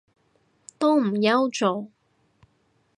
[0.79, 1.89] 都唔憂做